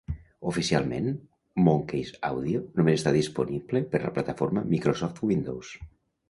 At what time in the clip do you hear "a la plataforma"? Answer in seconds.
4.01-4.65